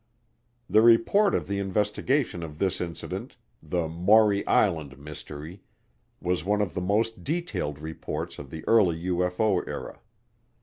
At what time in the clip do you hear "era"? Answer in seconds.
9.67-9.99